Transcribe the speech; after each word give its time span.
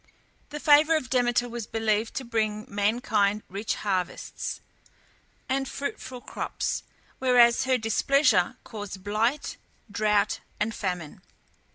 The 0.49 0.59
favour 0.59 0.95
of 0.95 1.11
Demeter 1.11 1.47
was 1.47 1.67
believed 1.67 2.15
to 2.15 2.23
bring 2.25 2.65
mankind 2.67 3.43
rich 3.49 3.75
harvests 3.75 4.59
and 5.47 5.69
fruitful 5.69 6.21
crops, 6.21 6.81
whereas 7.19 7.65
her 7.65 7.77
displeasure 7.77 8.55
caused 8.63 9.03
blight, 9.03 9.57
drought, 9.91 10.39
and 10.59 10.73
famine. 10.73 11.21